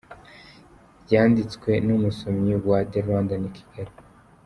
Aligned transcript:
Yanditswe 1.11 1.71
n’Umusomyi 1.87 2.53
wa 2.67 2.79
The 2.91 2.99
Rwandan 3.05 3.41
i 3.49 3.51
Kigali 3.55 3.93